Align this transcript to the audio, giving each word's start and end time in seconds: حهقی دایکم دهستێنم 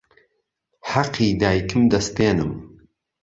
حهقی 0.91 1.29
دایکم 1.41 1.81
دهستێنم 1.91 2.51